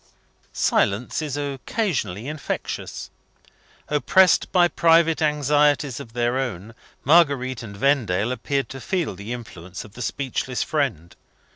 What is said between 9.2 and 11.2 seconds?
influence of the speechless friend.